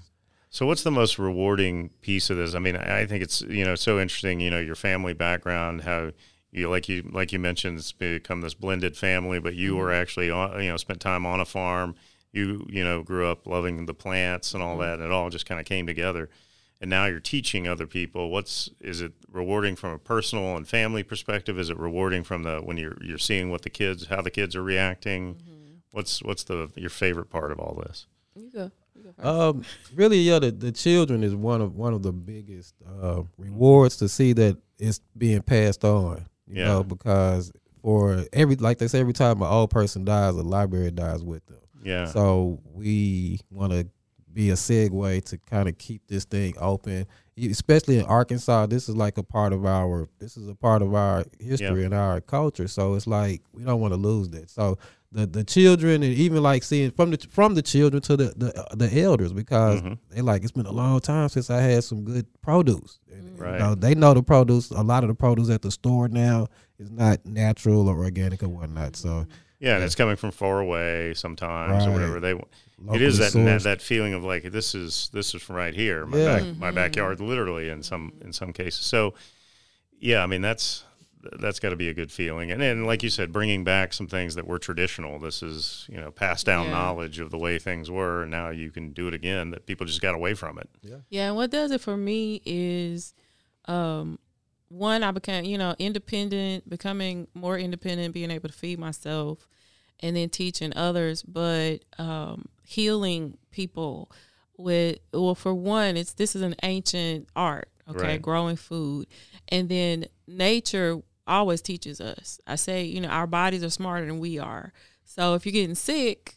[0.51, 2.53] So, what's the most rewarding piece of this?
[2.53, 4.39] I mean, I I think it's you know so interesting.
[4.39, 6.11] You know, your family background, how
[6.57, 10.29] you like you like you mentioned, it's become this blended family, but you were actually
[10.29, 11.95] on, you know spent time on a farm.
[12.31, 15.45] You you know grew up loving the plants and all that, and it all just
[15.45, 16.29] kind of came together.
[16.79, 18.29] And now you're teaching other people.
[18.29, 21.57] What's is it rewarding from a personal and family perspective?
[21.57, 24.55] Is it rewarding from the when you're you're seeing what the kids how the kids
[24.55, 25.37] are reacting?
[25.91, 28.05] What's what's the your favorite part of all this?
[28.35, 28.71] You go.
[28.95, 29.27] You go first.
[29.27, 29.63] Um,
[29.95, 34.09] really, yeah, the, the children is one of one of the biggest uh, rewards to
[34.09, 36.25] see that it's being passed on.
[36.47, 36.65] You Yeah.
[36.65, 40.91] know, because for every like they say, every time an old person dies, a library
[40.91, 41.57] dies with them.
[41.83, 42.05] Yeah.
[42.05, 43.87] So we want to
[44.33, 47.07] be a segue to kind of keep this thing open,
[47.41, 48.67] especially in Arkansas.
[48.67, 51.93] This is like a part of our this is a part of our history and
[51.93, 52.67] our culture.
[52.67, 54.49] So it's like we don't want to lose that.
[54.49, 54.77] So
[55.11, 58.75] the the children and even like seeing from the from the children to the the,
[58.75, 59.97] the elders because Mhm.
[60.09, 62.99] they like it's been a long time since I had some good produce.
[63.11, 63.57] And, you Right.
[63.59, 64.69] know, they know the produce.
[64.71, 68.49] A lot of the produce at the store now is not natural or organic or
[68.49, 68.95] whatnot.
[68.97, 69.25] So
[69.59, 72.19] Yeah, and it's coming from far away sometimes or whatever.
[72.19, 72.45] They it
[72.77, 76.05] locally is that, that that feeling of like this is this is from right here,
[76.05, 76.39] my Yeah.
[76.41, 78.81] back, my backyard, literally in some in some cases.
[78.85, 79.13] So,
[79.99, 80.83] yeah, I mean that's
[81.39, 82.51] that's got to be a good feeling.
[82.51, 85.19] And then, like you said, bringing back some things that were traditional.
[85.19, 86.71] This is you know passed down Yeah.
[86.71, 89.51] knowledge of the way things were, and now you can do it again.
[89.51, 90.69] That people just got away from it.
[91.09, 93.13] Yeah, and what does it for me is
[93.65, 94.19] um
[94.69, 99.47] one, I became, you know, independent, becoming more independent, being able to feed myself
[100.01, 104.11] and then teaching others, but um healing people
[104.57, 108.21] with well for one, it's this is an ancient art, okay, Right.
[108.21, 109.07] growing food.
[109.49, 112.39] And then nature always teaches us.
[112.47, 114.71] I say, you know, our bodies are smarter than we are.
[115.03, 116.35] So if you're getting sick,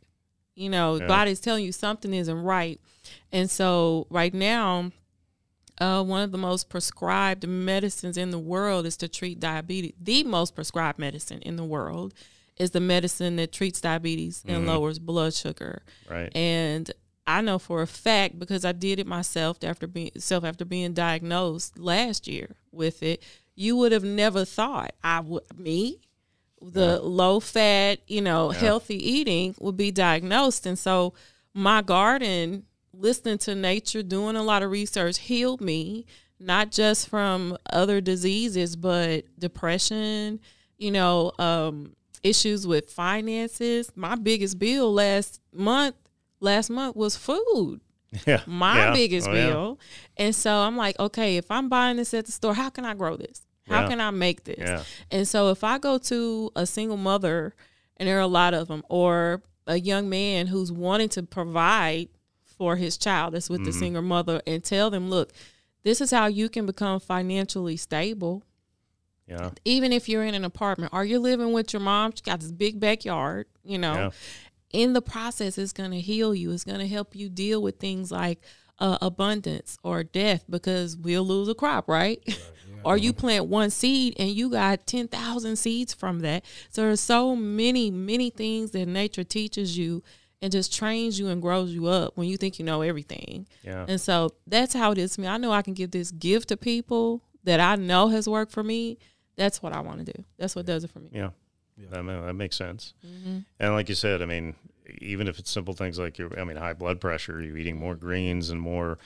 [0.54, 1.06] you know, Yeah.
[1.06, 2.80] body's telling you something isn't right.
[3.32, 4.90] And so right now,
[5.78, 9.94] uh, one of the most prescribed medicines in the world is to treat diabetes.
[10.00, 12.12] The most prescribed medicine in the world
[12.58, 15.82] is the medicine that treats diabetes and lowers blood sugar.
[16.08, 16.34] Right.
[16.36, 16.90] And
[17.38, 20.92] I know for a fact because I did it myself after being self after being
[20.94, 23.22] diagnosed last year with it.
[23.54, 26.00] You would have never thought I would me
[26.60, 30.66] the low fat, you know, healthy eating would be diagnosed.
[30.66, 31.14] And so
[31.54, 36.06] my garden, listening to nature, doing a lot of research, healed me,
[36.38, 40.40] not just from other diseases, but depression,
[40.78, 43.90] you know, um, issues with finances.
[43.96, 45.96] My biggest bill last month,
[46.40, 47.80] last month was food
[48.26, 48.40] Yeah.
[48.46, 48.92] my Yeah.
[48.92, 49.46] biggest Oh, yeah.
[49.48, 49.78] bill.
[50.16, 52.94] And so I'm like, okay, if I'm buying this at the store, how can I
[52.94, 53.46] grow this?
[53.68, 53.88] How Yeah.
[53.88, 54.58] can I make this?
[54.58, 54.82] Yeah.
[55.12, 57.54] And so if I go to a single mother,
[57.96, 62.08] and there are a lot of them, or a young man who's wanting to provide
[62.58, 63.78] for his child that's with the Mm-hmm.
[63.78, 65.32] single mother and tell them, look,
[65.84, 68.42] this is how you can become financially stable.
[69.28, 69.50] Yeah.
[69.64, 72.50] Even if you're in an apartment or you're living with your mom, she got this
[72.50, 74.10] big backyard, you know Yeah.
[74.72, 76.52] In the process it's going to heal you.
[76.52, 78.40] It's going to help you deal with things like
[78.78, 82.22] uh, abundance or death because we'll lose a crop right,
[82.84, 86.44] or you plant one seed and you got 10,000 seeds from that.
[86.70, 90.02] So there's so many many things that nature teaches you
[90.42, 93.46] and just trains you and grows you up when you think you know everything.
[93.62, 93.84] Yeah.
[93.86, 95.26] and so that's how it is to me.
[95.26, 98.62] I know i can give this gift to people that i know has worked for
[98.62, 98.98] me.
[99.36, 100.24] That's what i want to do.
[100.38, 101.10] That's what does it for me.
[101.12, 101.30] Yeah.
[101.90, 102.94] That, ma- that makes sense.
[103.06, 103.38] Mm-hmm.
[103.58, 104.54] And like you said, I mean,
[104.98, 107.94] even if it's simple things like your, I mean, high blood pressure, you eating more
[107.94, 108.98] greens and more,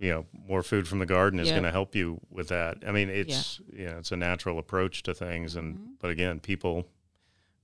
[0.00, 1.54] you know, more food from the garden is Yeah.
[1.54, 2.78] going to help you with that.
[2.86, 5.54] I mean, it's, you know, it's a natural approach to things.
[5.54, 5.90] And, Mm-hmm.
[6.00, 6.86] but again, people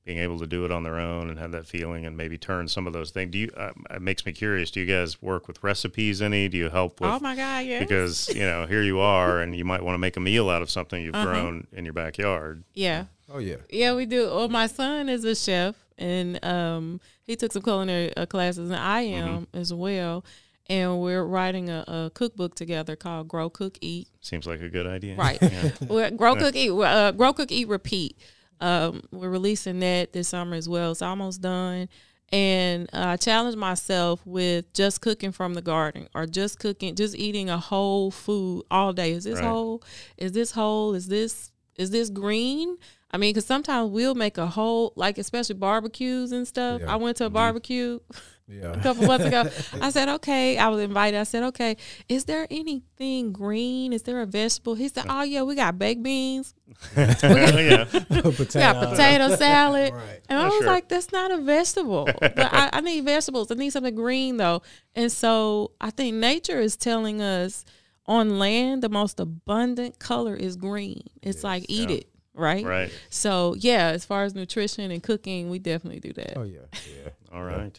[0.05, 2.67] being able to do it on their own and have that feeling and maybe turn
[2.67, 3.31] some of those things.
[3.31, 4.71] Do you, uh, it makes me curious.
[4.71, 6.49] Do you guys work with recipes any?
[6.49, 9.55] Do you help with, oh my god yeah because, you know, here you are and
[9.55, 11.27] you might want to make a meal out of something you've Uh-huh.
[11.27, 12.65] grown in your backyard.
[12.75, 13.57] yeah Oh yeah.
[13.71, 14.27] Yeah, we do.
[14.27, 18.79] Well, my son is a chef, and um, he took some culinary uh, classes, and
[18.79, 20.25] I am as well.
[20.71, 24.09] And we're writing a, a cookbook together called Grow Cook Eat.
[24.21, 25.17] Seems like a good idea.
[25.17, 25.39] Right.
[25.41, 26.11] Yeah.
[26.17, 26.71] Grow Cook Eat.
[26.71, 28.19] Uh, Grow Cook Eat Repeat.
[28.61, 30.91] Um, we're releasing that this summer as well.
[30.93, 31.89] It's almost done.
[32.31, 37.15] And uh, I challenged myself with just cooking from the garden or just cooking, just
[37.17, 39.13] eating a whole food all day.
[39.13, 39.49] Is this Right.
[39.49, 39.83] whole?
[40.19, 40.95] Is this whole?
[40.95, 42.77] Is this is this green?
[43.11, 46.83] I mean, because sometimes we'll make a whole, like especially barbecues and stuff.
[46.83, 46.93] Yeah.
[46.93, 47.35] I went to a mm-hmm.
[47.35, 48.01] barbecue
[48.63, 49.49] a couple months ago.
[49.81, 50.59] I said, okay.
[50.59, 51.19] I was invited.
[51.19, 53.95] I said, okay, is there anything green?
[53.95, 54.75] Is there a vegetable?
[54.75, 56.55] He said, oh, yeah, we got baked beans.
[56.97, 57.15] yeah.
[57.25, 59.95] We got potato salad.
[59.95, 60.21] Right.
[60.29, 60.67] And I Yeah, was sure.
[60.67, 62.09] like, that's not a vegetable.
[62.21, 63.51] but I, I need vegetables.
[63.51, 64.61] I need something green, though.
[64.95, 67.65] And so I think nature is telling us
[68.05, 71.05] on land, the most abundant color is green.
[71.23, 71.97] It's like, eat Yeah.
[71.97, 72.09] it.
[72.39, 72.65] Right?
[72.65, 72.93] Right.
[73.11, 76.39] So, yeah, as far as nutrition and cooking, we definitely do that.
[76.39, 76.61] Oh yeah.
[76.73, 77.11] Yeah.
[77.33, 77.79] All right.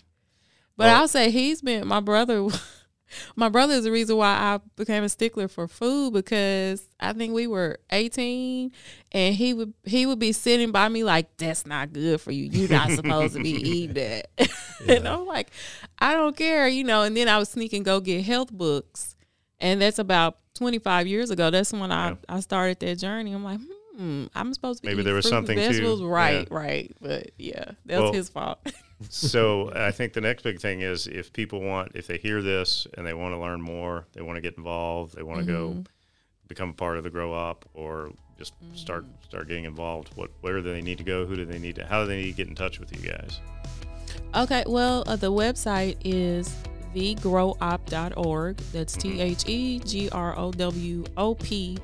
[0.78, 2.48] But Well- I'll say he's been my brother.
[3.36, 7.34] my brother is the reason why I became a stickler for food because I think
[7.34, 8.72] we were eighteen,
[9.12, 12.46] and he would he would be sitting by me like, "That's not good for you.
[12.46, 14.28] You're not supposed to be eating that."
[14.88, 15.50] and I'm like,
[16.00, 17.02] "I don't care," you know.
[17.04, 19.16] And then I would sneak and go get health books,
[19.60, 21.50] and that's about 25 years ago.
[21.50, 23.32] That's when I I started that journey.
[23.34, 23.66] I'm like, hmm,
[24.00, 26.48] I'm supposed to be Maybe there was something to- vegetables, right?
[26.50, 26.58] yeah.
[26.58, 28.60] Right, but yeah, that was Well, his fault.
[29.10, 32.88] so I think the next big thing is if people want, if they hear this
[32.96, 35.78] and they want to learn more, they want to get involved, they want to Mm-hmm.
[35.82, 35.84] go
[36.48, 39.24] become a part of the Grow Op or just start Mm-hmm.
[39.28, 40.12] start getting involved.
[40.16, 41.26] What where do they need to go?
[41.26, 41.86] Who do they need to?
[41.86, 43.40] How do they need to get in touch with you guys?
[44.34, 46.56] Okay, well, uh, the website is
[46.96, 48.58] thegrowop.org.
[48.74, 51.78] That's T H E G R O W O P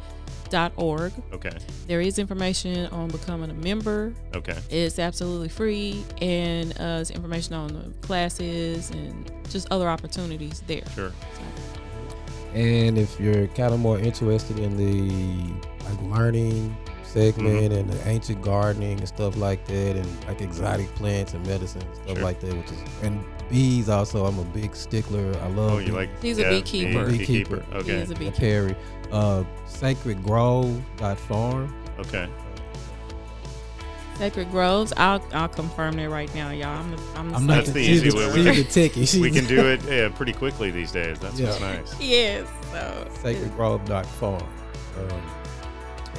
[0.77, 1.11] org.
[1.33, 1.51] Okay.
[1.87, 4.13] There is information on becoming a member.
[4.35, 4.57] Okay.
[4.69, 10.83] It's absolutely free, and uh, it's information on the classes and just other opportunities there.
[10.93, 11.11] Sure.
[12.53, 15.53] And if you're kind of more interested in the
[15.89, 21.33] like learning segment and the ancient gardening and stuff like that, and like exotic plants
[21.33, 22.23] and medicine and stuff Sure.
[22.23, 24.25] like that, which is and bees also.
[24.25, 25.33] I'm a big stickler.
[25.41, 25.71] I love.
[25.73, 26.21] Oh, you bee- like?
[26.21, 27.05] He's a yeah, beekeeper.
[27.05, 27.65] bee- Beekeeper.
[27.73, 27.95] Okay.
[27.95, 28.37] is a beekeeper.
[28.37, 28.75] Perry,
[29.11, 31.73] uh, sacredgrove.farm.
[31.99, 32.27] Okay.
[34.17, 34.93] Sacred Groves.
[34.95, 36.67] I'll I'll confirm that right now, y'all.
[36.69, 38.33] I'm the, I'm the I'm not That's the, the she's easy the, way.
[38.33, 38.93] she's We the techie.
[39.11, 41.19] She's We can do it yeah, pretty quickly these days.
[41.19, 41.99] That's what's nice.
[41.99, 42.47] yes.
[42.71, 44.41] So sacredgrove.farm.
[44.97, 45.21] Um,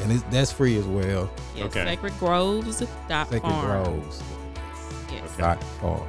[0.02, 1.30] and it's, that's free as well.
[1.54, 1.96] yes, Okay.
[1.96, 3.26] sacredgroves.farm.
[3.30, 4.22] Sacred Groves.
[5.10, 5.36] Yes.
[5.38, 6.06] Dot farm.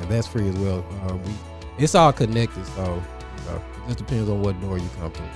[0.00, 0.82] And that's free as well.
[1.06, 1.32] Uh, we,
[1.76, 3.02] it's all connected, so
[3.48, 5.26] you know, it just depends on what door you come through.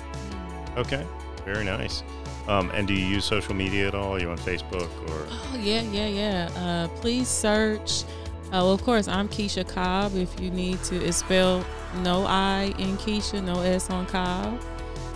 [0.76, 1.06] Okay.
[1.44, 2.02] Very nice.
[2.48, 4.14] Um, and do you use social media at all?
[4.14, 5.26] Are you on Facebook or?
[5.30, 6.50] Oh yeah, yeah, yeah.
[6.56, 8.02] Uh, please search.
[8.46, 10.14] Uh, well, of course, I'm Keisha Cobb.
[10.14, 11.64] If you need to, it's spelled
[12.02, 14.60] no I in Keisha, no S on Cobb,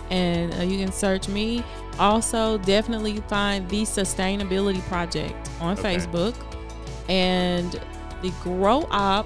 [0.09, 1.63] and uh, you can search me.
[1.99, 5.97] Also, definitely find the Sustainability Project on Okay.
[5.97, 6.35] Facebook,
[7.09, 7.79] and
[8.21, 9.25] the Grow Op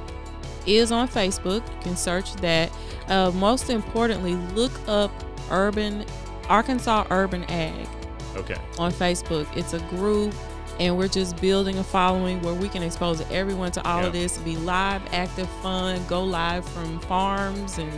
[0.65, 1.65] is on Facebook.
[1.67, 2.71] You can search that.
[3.07, 5.11] Uh, most importantly, look up
[5.49, 6.05] Urban
[6.49, 7.87] Arkansas Urban Ag
[8.35, 8.55] Okay.
[8.77, 9.47] on Facebook.
[9.55, 10.33] It's a group,
[10.79, 14.37] and we're just building a following where we can expose everyone to all of this,
[14.39, 17.91] be live, active, fun, go live from farms and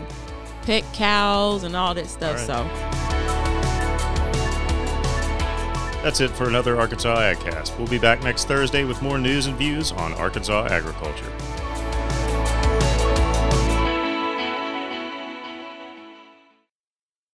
[0.63, 2.39] pet cows and all that stuff.
[2.39, 2.69] All So,
[6.04, 7.78] That's it for another Arkansas AgCast.
[7.78, 11.32] We'll be back next Thursday with more news and views on Arkansas agriculture.